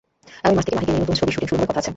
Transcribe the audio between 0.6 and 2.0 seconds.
থেকে মাহিকে নিয়ে নতুন ছবির শুটিং শুরু হওয়ার কথা আছে।